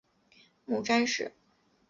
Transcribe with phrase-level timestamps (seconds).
[0.65, 1.31] 母詹氏。